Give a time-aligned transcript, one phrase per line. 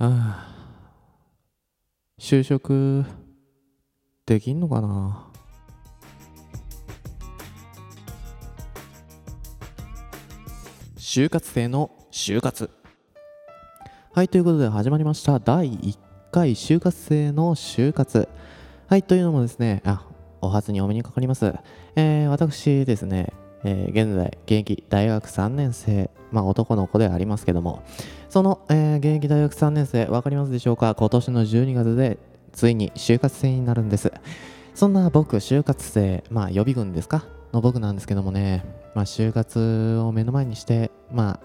[0.00, 0.54] あ
[2.20, 3.04] 就職
[4.26, 5.26] できんのかな？
[10.96, 12.70] 就活生の就活。
[14.12, 15.40] はいということで始まりました。
[15.40, 15.98] 第1
[16.30, 18.28] 回就活生の就活。
[18.86, 20.06] はいというのもですねあ
[20.40, 21.52] お初にお目にかかります。
[21.96, 23.32] えー、私ですね
[23.64, 27.82] えー、現在現役大学3年生まあ男の子でありますけども
[28.28, 30.94] その、えー、現役大学3年生分かりますでしょうか？
[30.94, 32.18] 今年の12月で
[32.52, 34.12] ついに就活生になるんです。
[34.74, 37.24] そんな僕就活生まあ予備軍ですか？
[37.52, 41.40] の僕なんですけどもねまあ就活を目の前にしてま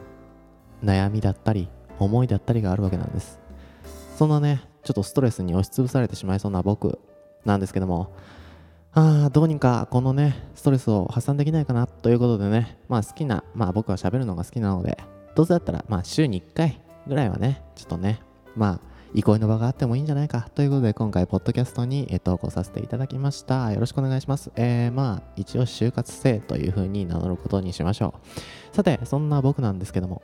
[0.81, 3.39] あ悩みだったり思いだったりがあるわけなんです。
[4.17, 6.99] そんなねちょっとストレスに押しつぶされてしまいそうな僕
[7.45, 8.11] なんですけども
[8.95, 14.97] ああ、どうにかこのね、ストレスを発散できないかなということでね、まあ好きな、まあ僕は喋るのが好きなので、
[15.35, 18.21] どうせだったら、まあ週に1回ぐらいはね、ちょっとね、
[18.55, 18.79] まあ、
[19.15, 23.71] 憩いの場があってもいいんじゃないかということで、今回、ポッドキャストに、投稿させていただきました。
[23.71, 24.51] よろしくお願いします。
[24.55, 28.13] えー、まあ、一応、就活生という風に名乗ることにしましょ
[28.71, 28.75] う。
[28.75, 30.23] さて、そんな僕なんですけども、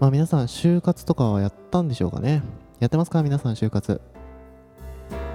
[0.00, 2.42] まあ皆さん、就活とかはやったんでしょうかね？
[2.80, 3.22] やってますか？
[3.22, 4.00] 皆さん、就活。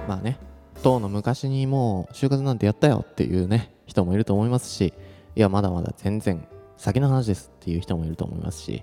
[0.06, 0.38] まあね、
[0.82, 4.92] 当の昔にもう就活なんてやったよっていうね人もいると思いますし
[5.36, 8.82] いやまだまだ全然先の話ですっていう人もいると思いますし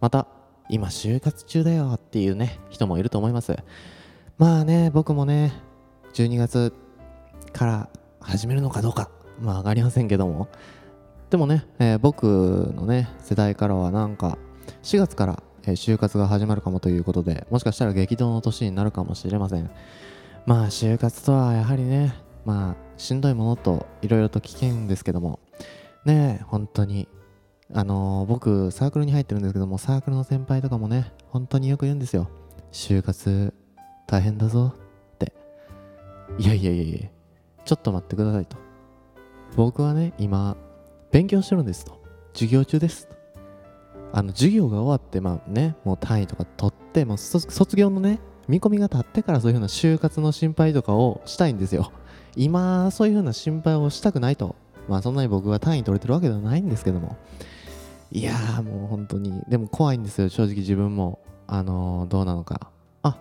[0.00, 0.26] また
[0.68, 3.56] 今就活中だよっていうね人もいると思います。
[4.36, 5.52] まあね僕もね
[6.12, 6.72] 12月
[7.52, 7.88] から
[8.20, 9.10] 始めるのかどうか
[9.40, 10.48] まあ上がりませんけども。
[11.30, 14.38] でもね、えー、僕のね世代からはなんか
[14.82, 19.70] 4月から、就活が始まるかもということでもしかしたら激動の年になるかもしれません。
[20.48, 22.14] まあ就活とはやはりね
[22.46, 25.40] まあしんどいものといろいろと危険ですけども
[26.06, 27.06] ね本当に
[27.74, 32.30] あのー、僕サークルに入ってるんですけどもサークルの先輩とかもね本当によく言うんですよ。
[32.72, 33.52] 就活
[34.06, 35.34] 大変だぞって。
[36.38, 37.08] いやいやいやいや
[37.66, 38.56] ちょっと待ってくださいと。
[39.54, 40.56] 僕はね今
[41.10, 42.02] 勉強してるんですと。
[42.32, 43.06] 授業中です
[44.14, 51.92] あの授業が終わってまあねもう単位とか取ってもう卒業のね見込みが立ってからそういうふうな就活の心配とかをしたいんですよ。
[52.34, 54.56] 今そういうふうな心配をしたくないと。
[54.88, 57.16] まあそんなに僕は単位取れてるわけではないんですけども。
[58.10, 59.42] いやーもう本当に。
[59.48, 60.28] でも怖いんですよ。
[60.30, 61.20] 正直自分も。
[61.46, 62.70] あのー、どうなのか。
[63.02, 63.18] あ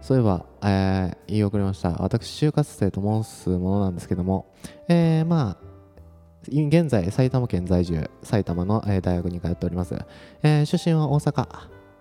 [0.00, 1.90] そういえば、えー、言い遅れました。
[2.02, 4.46] 私就活生と申すものなんですけども。
[4.88, 5.68] えー、まあ
[6.46, 9.98] 現在埼玉県在住埼玉の、えー、大学に通っております、
[10.42, 11.46] えー、出身は大阪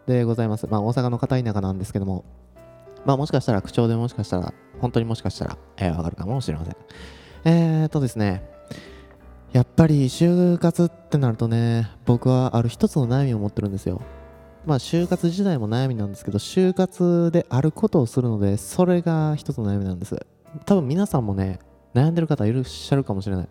[0.05, 0.67] でございます。
[0.67, 2.25] まあ大阪の片田舎なんですけども。
[3.07, 6.75] まあもしかしたら口調でもしかしたら、本当にもしかしたら、えー、わかるかもしれません。
[7.45, 8.43] えーとですね、
[9.53, 14.01] やっぱり就活ってなるとね、僕はある一つの悩みを持ってるんですよ。
[14.65, 20.27] まあ就活自体も悩みなんですけど、就活であることをするので、それが一つの悩みなんです。
[20.65, 21.59] 多分皆さんもね、
[21.93, 23.47] 悩んでる方いらっしゃるかもしれない。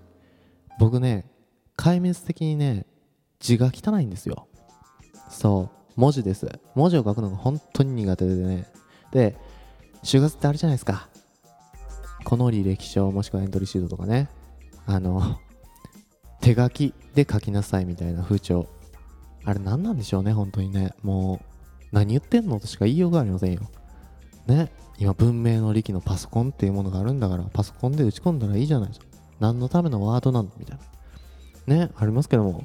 [0.79, 1.31] 僕ね、
[1.79, 2.85] 壊滅的にね、
[3.41, 4.49] 字が汚いんですよ。
[5.31, 6.47] そう、文字です。
[6.75, 8.67] 文字を書くのが本当に苦手でね。
[9.13, 9.37] で、
[10.07, 11.09] 就活ってあるじゃないですか。
[12.25, 14.29] この履歴書もしくはエントリーシートとかね。
[14.87, 15.41] あの、
[16.41, 18.69] 手書きで書きなさいみたいな風潮。
[19.45, 20.93] あれ何なんでしょうね、本当にね。
[21.03, 23.63] もう、何言ってんのとしか言いようがありませんよ。
[24.47, 24.71] ね。
[24.99, 29.07] 今、文明の利器のパソコンっていうものがあるんだから、パソコンで打ち込んだらいいじゃないですか。
[29.41, 30.79] 何のためのワードなのみたい
[31.67, 31.87] な。
[31.87, 32.65] ね、ありますけども。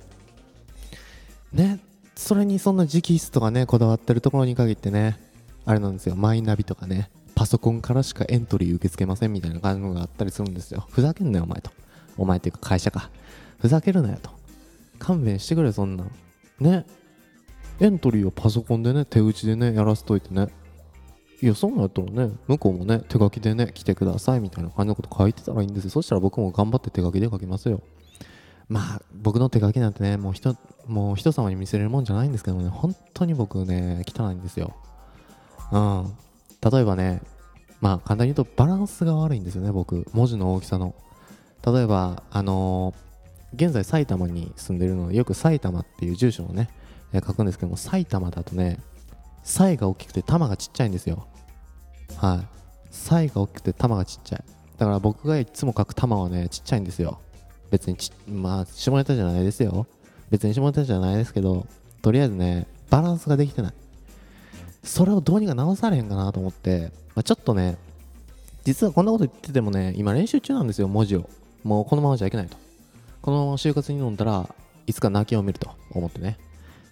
[1.52, 1.80] ね、
[2.16, 5.20] それにそんな直筆とかね、こだわってるところに限ってね、
[5.66, 10.86] あれなんですよ、マイナビとかね、パソコンからしかエントリー受け付けませんみたいな感じがあったりするんですよ。
[10.90, 11.72] ふざけんなよ、お前と。
[12.18, 13.10] お前っていうか会社か。
[13.60, 14.32] ふざけるなよと。
[15.00, 16.12] 勘弁してくれ、そんなん。
[16.60, 16.86] ね。
[17.80, 20.50] エントリーをパソコンでね、手打ちでね、やらせといてね。
[21.42, 25.90] いや、そうなったらね、向こうもね、手書きでね、来てくださいみたいな感じのこと書いてたらいいんですよ。
[25.90, 27.82] そしたら僕も頑張って手書きで書きますよ。
[28.70, 30.56] まあ、僕の手書きなんてね、もう人、
[30.88, 34.76] もう人様に見せれるもんじゃないんですけどもね、本当に僕ね、汚いんですよ。
[35.72, 36.14] うん。
[36.62, 37.22] 例えばね、
[37.80, 40.06] まあ簡単に言うとバランスが悪いんですよね、僕。
[40.14, 40.96] 文字の大きさの。
[41.66, 46.70] 例えば、あのー、現在埼玉に住んでるので、よく埼玉っていう住所をね、
[47.14, 48.80] え、書くんですけども、埼玉だとね、
[49.44, 51.28] サイが大きくて玉がちっちゃいんですよ。
[52.18, 52.48] はい。
[52.90, 54.44] サイが大きくて玉がちっちゃい。
[54.78, 57.20] だから僕がいつも書く玉はね、ちっちゃいんですよ。
[57.70, 59.88] 別にち、まあ、下ネタじゃないですよ。
[60.30, 61.66] 別に下ネタじゃないですけど、
[62.02, 63.74] とりあえずね、バランスができてない。
[64.84, 67.78] それをどうにか直されへんかなと思って、まあ、ちょっとね、
[68.64, 71.30] 実はこんなこと言っててもね、今練習中なんですよ、文字を。
[71.64, 72.58] もうこのままじゃいけないと。
[73.22, 74.54] このまま就活に飲んだら
[74.88, 76.38] いつか泣きを見ると思ってね。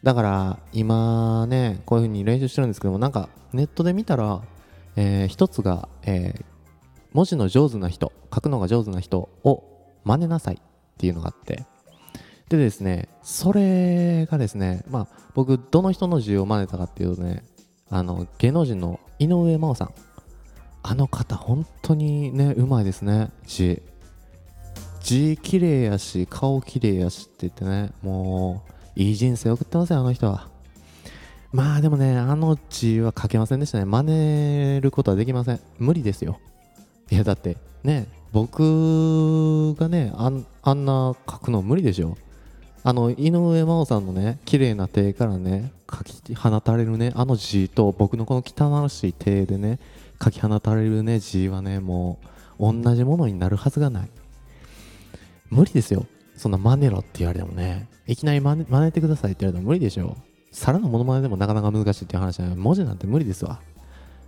[0.03, 4.42] だから今ねこういう風に練習してるんですけどもなんかネットで見たら、
[4.95, 6.45] えー一つが、えー
[7.12, 9.63] 文字の上手な人書くのが上手な人を
[10.03, 10.59] 真似なさいっ
[11.00, 11.65] ていうのがあって
[12.50, 17.44] でですねそれがですねまあ僕どの人の字を真似たかっていうとね
[17.89, 19.94] あの芸能人の井上真央さん。
[20.81, 23.31] あの方本当にねうまいですね。
[23.45, 23.81] 字。
[25.01, 27.91] 字綺麗やし顔綺麗やしって言ってね。
[28.01, 28.63] も
[28.95, 30.47] ういい人生送ってますよあの人は。
[31.51, 33.86] まあでもねあの字は書けませんでしたね。
[33.86, 35.59] 真似ることはできません。
[35.77, 36.39] 無理ですよ。
[37.09, 40.31] いやだってね僕がねあ
[40.62, 42.18] あんな書くの無理でしょ。
[42.83, 49.79] あの井上真央さんのね綺麗な手からね書き放たれるねあの字と僕のこの汚らしい手でね
[50.23, 52.19] 書き放たれるね字はねも
[52.57, 54.09] う同じものになるはずがない。
[55.49, 56.05] 無理ですよ。
[56.35, 57.89] そんな真似ろって言われてもね。
[58.05, 60.17] いきなり真似真似てくださいって言われても無理でしょ
[60.51, 63.59] 皿のモノマネでもなかなか難しいっていう話じゃない文字なんて無理ですわ。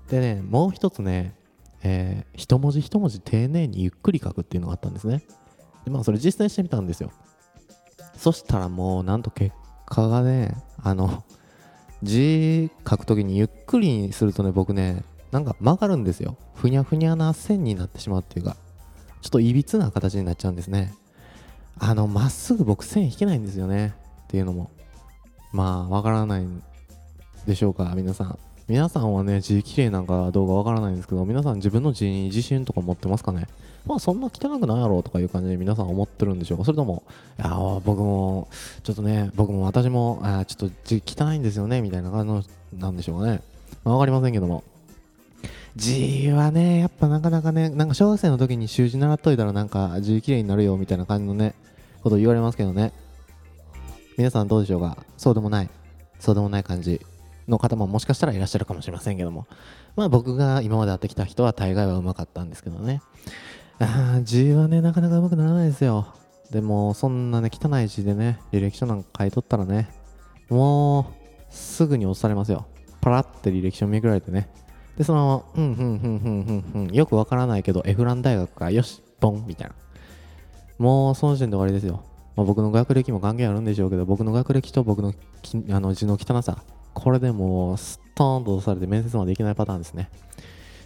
[0.09, 1.33] でねもう一つね
[1.83, 5.23] えー一文字一文字丁寧にゆっくり書くっていうのがあったんですね。
[5.85, 7.11] でまあそれ実践してみたんですよ。
[8.21, 9.51] そしたらもうなんと結
[9.87, 11.23] 果がねあの
[12.03, 16.37] 字書くときにゆっくりにするとね僕ねなんか曲がるんですよ。
[16.53, 18.57] ふにゃふにゃな線になってしまうっていうか
[19.23, 20.93] ちょっといびつな形になっちゃうんですね。
[21.79, 23.95] あのまっすぐ僕線引けないんですよね。
[24.25, 24.69] っていうのも
[25.51, 26.61] まあわからないん
[27.47, 28.39] でしょうか皆さん。
[28.67, 33.47] 皆さんはね字綺麗なんかどうかわからないんですけど皆さん自分の字に自信とか持ってますかね？
[33.85, 36.65] まあそんな汚くないやろうとかいう感じで皆さん思ってるんでしょうか？
[36.65, 37.03] それとも
[37.37, 37.49] いや
[37.83, 38.47] 僕も
[38.83, 41.81] ちょっとね僕も私もあちょっと字汚いんですよね？
[41.81, 42.43] みたいな感じの
[42.79, 43.41] なんでしょうかね？
[43.83, 44.63] わかりませんけども。
[45.75, 51.55] 字はねやっぱなかなかねなんか小学生の時に習字習っといたらなんか字綺麗になるよみたいな感じのね
[52.03, 52.93] こと言われますけどね。
[54.17, 54.97] 皆さんどうでしょうか？
[55.17, 55.69] そうでもない。
[56.19, 57.01] そうでもない感じ。
[57.47, 59.47] の方ももしかしたらいらっしゃるかもしれませんけども。
[59.95, 63.01] まあ僕が今まで会ってきた人は大概はうまかったんですけどね。
[63.79, 66.13] あー字はねなかなかうまくならないですよ。
[66.51, 69.89] でもそんなね汚い字でね履歴書なんか書いとったらね
[70.49, 71.05] もう
[71.49, 72.65] すぐに押されますよ。
[73.01, 74.49] パラって履歴書めくられてね。
[74.97, 79.75] でそのままうんうんうんうんうんうんよくわからないけどエフラン大学かよしボンみたいな。
[80.77, 82.03] もうその時点で終わりですよ、
[82.35, 90.09] まあ、僕の学歴も関係あるんでしょうけど僕の学歴と僕のきあの字の汚さこれでもうストーンと押されて面接までいけないパターンですね。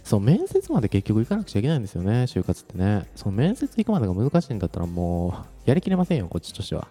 [0.04, 3.08] そう面接まで結局行かなくちゃいけないんですよね就活ってね。
[3.16, 6.86] その面接行くまでが難しいんだったらもうやりきれませんよこっちとしては。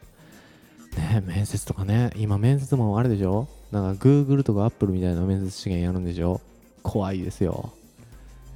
[0.98, 3.48] ね面接とかね今面接もあれでしょ？
[3.72, 6.42] なんか Google とか Apple みたいな面接試験やるんでしょ？
[6.84, 7.72] 怖いですよ。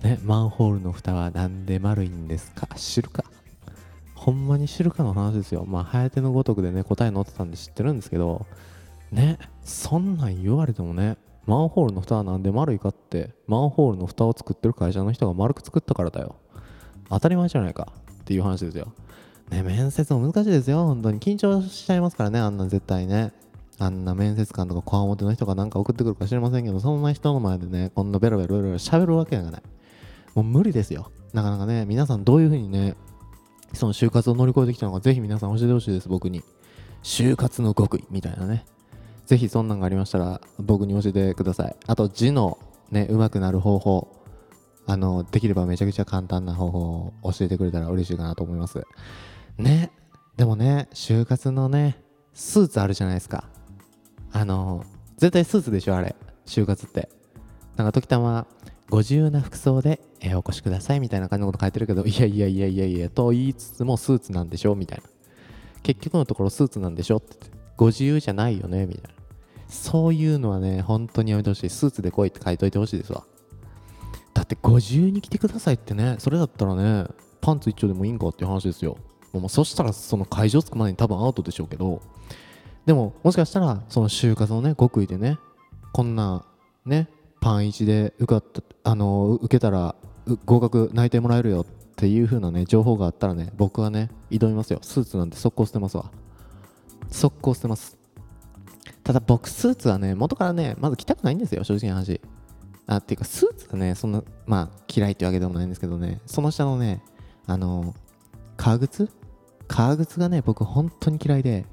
[0.04, 2.68] ねマンホールの蓋はなんで丸いんですか？
[2.76, 3.24] 知るか？
[4.14, 5.64] ほんまに知るかの話ですよ。
[5.66, 8.46] まあ早手のごとくでね答え載ってたんで知ってるんですけど
[9.12, 9.40] ね。
[9.64, 16.36] そんなん言われてもねマンホールの蓋はなんで丸いかってマンホールの蓋を作ってる会社の人が丸く作ったからだよ。
[17.10, 17.92] 当たり前じゃないか。
[18.22, 18.94] っていう話ですよ。
[19.50, 20.86] ね面接も難しいですよ。
[20.86, 21.20] 本当に。
[21.20, 22.40] 緊張しちゃいますからね。
[22.40, 23.34] あんな絶対ね。
[23.80, 29.64] あんな面接官とかこわもての人がなんか送ってくるか知りませんけどそんな人の前でねこんなベロベロベロベロ喋るわけがない。
[30.36, 31.12] もう無理ですよ。
[31.34, 32.96] なかなかね皆さんどういうふうにね
[33.74, 36.44] その就活を乗り越えてきたのかぜひ皆さん教えてほしいです僕に。
[37.02, 38.66] 就活の極意みたいなね。
[39.30, 41.76] ぜひそんなんがありましたら僕に教えてください。
[41.86, 42.58] あと字の
[42.90, 44.08] ね上手くなる方法。
[44.88, 48.82] あのできればめちゃくちゃ簡単な方法を教えてくれたら嬉しいかなと思います。
[49.60, 49.92] ね。
[50.36, 52.04] でもね就活のね
[52.34, 53.44] スーツあるじゃないですか。
[54.32, 54.84] あの
[55.18, 56.16] 絶対スーツでしょあれ。
[56.48, 57.10] 就活って。
[57.76, 58.48] なんか時たま
[58.90, 65.04] ご自由な服装で、えお越しくださいみたいな感じのこと書いてるけどいやいやいやいやいやと言いつつもスーツなんでしょみたいな。
[65.84, 69.19] 結局のところスーツなんでしょってってご自由じゃないよねみたいな。
[69.70, 71.70] そういうのはね本当にやめてほしい。
[71.70, 73.24] スーツで来いって書いといてほしいですわ。
[74.34, 77.06] だってご自由に来てくださいってねそれだったらね
[77.42, 78.98] パンツ一丁でもいいんかっていう話ですよ。
[79.32, 82.02] もうそしたらその会場着くまでに多分アウトでしょうけど。
[82.86, 85.38] でももしかしたらその就活のね極意でね
[85.94, 86.44] こんな
[86.86, 87.08] ね
[87.40, 89.96] パン1で受かったあの受けたら
[90.46, 94.80] 合格内定もらえるよっていう風なね情報があったらね僕はね挑みますよ。
[94.82, 96.12] スーツなんて速攻捨てますわ。
[97.12, 97.99] 速攻捨てます。
[99.10, 102.22] ただ僕スーツはね元からねまず着たくないんですよ正直な話。
[102.86, 106.22] あっていうかスーツがねそんなまあ嫌いってわけでもないんですけどね。
[106.28, 107.02] その下のね
[107.48, 107.96] あの
[108.56, 109.10] 革靴？
[109.68, 111.66] 革靴がね僕本当に嫌いで。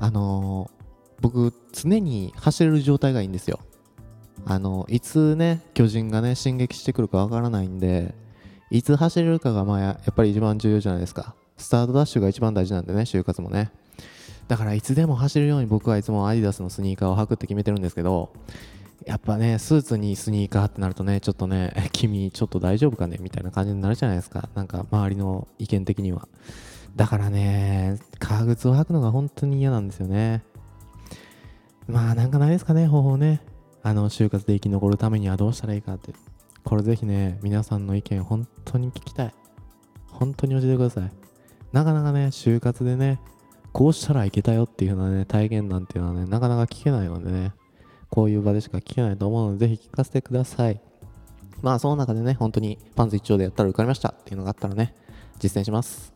[0.00, 0.70] あの
[1.22, 3.60] 僕常に走れる状態がいいんですよ。
[4.44, 8.14] あのいつね巨人がね進撃してくるかわからないんで
[8.70, 11.34] いつ走れるかがまあややっぱり一番重要じゃないですか。
[11.56, 13.72] スタートダッシュが一番大事なんでね就活もね。
[14.50, 18.32] だからいつでも走るように僕はいつもアディダスのスニーカーを履くって決めてるんですけど
[19.06, 24.48] やっぱねスーツにスニーカーってなるとねちょっとね 君ちょっと大丈夫かねみたいな感じになるじゃないですか。
[24.56, 26.26] なんか周りの意見的には。
[26.96, 30.42] だからね革靴を履くのが本当に嫌なんですよね。
[31.86, 33.42] まあなんかないですかね方法ね。
[33.84, 36.12] あの就活で生き残るためにはどうしたらいいかって。
[36.64, 39.34] これぜひね皆さんの意見本当に聞きたい。
[40.08, 41.12] 本当に教えてください。
[41.70, 43.20] なかなかね就活でね
[43.72, 47.52] こうしたらいけたよっていうようなね体験談っていうのはねなかなか聞けないのでね
[48.08, 50.80] こういう場でしか聞けないと思うのでぜひ聞かせてください。
[51.62, 54.94] まあその中でね本当にパンツ一丁でやったら受かりましたっていうのがあったらね
[55.38, 56.12] 実践します。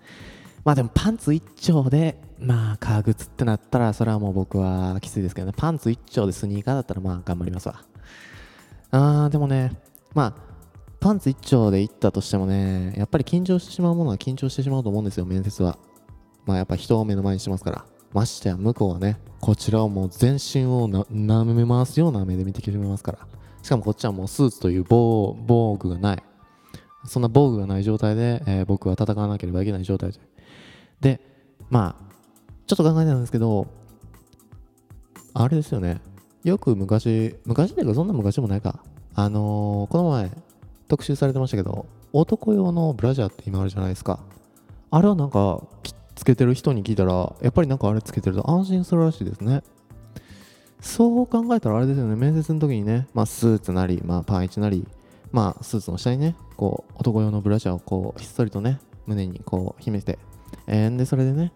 [0.64, 7.84] まあでもパンツ一丁でまあ革靴ってなったらそれはもう僕はきついですけどねパンツ一丁でスニーカーだったらまあ頑張りますわ。
[8.90, 9.72] あーでもね
[10.14, 10.34] まあ
[11.00, 15.78] パンツ一丁で行ったとしてもねやっぱり緊張してしまうものは緊張してしまうと思うんですよ面接は。
[16.46, 23.18] まあやっぱ人を目の前にしますからましてや向こうはねこちらをもう全身をな舐め回すような目で見てきてますから
[23.62, 26.22] しかもこっちはもうスーツという防防具がない。
[27.06, 30.20] そんな防具がない状態で、えー僕は戦わなければいけない状態で。
[31.00, 31.20] で
[31.70, 32.14] まあ
[32.66, 33.66] ちょっと考えたんですけど
[35.32, 36.00] あれですよね。
[36.44, 38.82] よく昔昔っていうかそんな昔もないか。
[39.14, 40.30] あのーこの前
[40.88, 44.20] 特集されてましたけど男用のブラジャーって今あるじゃないですか。
[44.90, 49.62] あれはなんかきつけてる人に聞いたらやっぱりなんかあれつけてると安心するらしいですね。
[50.80, 52.14] そう考えたらあれですよね。
[52.14, 54.86] 面接の時にね、まあ、スーツなり、まあ、パンイチなり、
[55.32, 60.18] まあ、スーツの下にねこう男用のブラジャーをこうひっそりとね胸にこう秘めて、
[60.66, 61.52] えーでそれでね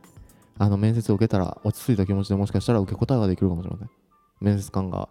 [0.59, 3.91] あの面接を受けたら落ち着いた気持ちでもしかしたら受け答えができるかもしれません。
[4.41, 5.09] 面接官が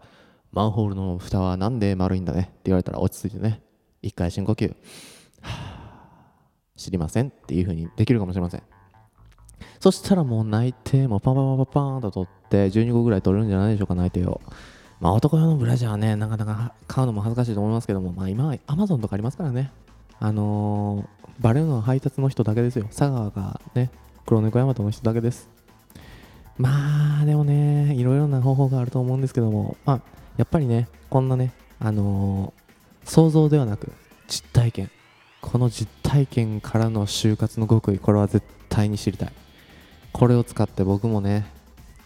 [0.52, 2.42] マンホールの蓋はなんで丸いんだね？
[2.42, 3.62] って言われたら落ち着いてね
[4.02, 4.76] 一回深呼吸。
[6.76, 8.64] 知りませんっていう風にできるかもしれません。
[9.88, 14.42] そしたらもう内定もパンパンパンパンパンと取って12個ぐらい取れるんじゃないでしょうか内定を。
[15.00, 19.72] まあ男用のブラジャーはねなかなか買うのも恥ずかしいと思いますけどもまあ今は Amazon とかありますからね。
[20.20, 22.84] あのー、バレるのは配達の人だけですよ。
[22.88, 23.90] 佐川がね
[24.26, 25.48] 黒猫大和の人だけです。
[26.58, 30.02] まあでもねいろいろな方法があると思うんですけどもまあ
[30.36, 33.94] やっぱりねこんなねあのー想像ではなく
[34.28, 34.92] 実体験。
[35.40, 39.32] この実体験からの就活の極意これは絶対に知りたい。
[40.18, 41.46] これを使って僕もね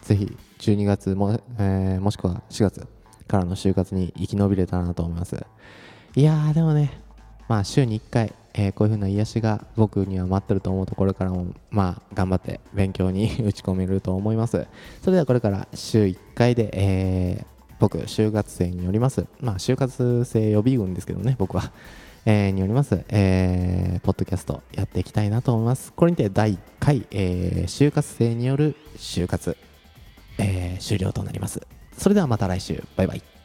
[0.02, 2.86] ぜひ12月も,、えーもしくは4月
[3.26, 5.42] からの就活に生き延びれたらなと思います。
[6.14, 7.00] いやーでもね
[7.48, 14.66] まあ週に1回、えーこういう風な癒しが僕には待ってると思うとこれからもまあ頑張って勉強に 打ち込めると思います。
[15.00, 19.26] それではこれから週1回で、えー僕就活生によります。
[19.40, 21.72] まあ就活生予備軍ですけどね僕は。
[22.24, 25.92] えーによります、えーポッドキャストやっていきたいなと思います。
[25.92, 29.56] これにて第1回、えー就活生による就活、
[30.38, 31.66] えー終了となります。
[31.96, 32.82] それではまた来週。
[32.96, 33.41] バイバイ。